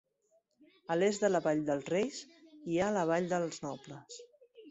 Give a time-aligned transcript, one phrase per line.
[0.93, 2.23] A l'est de la vall dels Reis,
[2.71, 4.19] hi ha la vall dels nobles.